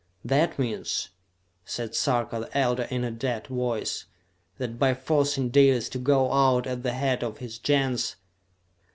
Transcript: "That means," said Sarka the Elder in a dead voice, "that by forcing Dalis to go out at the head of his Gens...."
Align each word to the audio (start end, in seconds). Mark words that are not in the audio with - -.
"That 0.25 0.57
means," 0.57 1.09
said 1.63 1.93
Sarka 1.93 2.39
the 2.39 2.57
Elder 2.57 2.87
in 2.89 3.03
a 3.03 3.11
dead 3.11 3.45
voice, 3.45 4.05
"that 4.57 4.79
by 4.79 4.95
forcing 4.95 5.49
Dalis 5.49 5.89
to 5.89 5.99
go 5.99 6.33
out 6.33 6.65
at 6.65 6.81
the 6.81 6.93
head 6.93 7.23
of 7.23 7.37
his 7.37 7.59
Gens...." 7.59 8.15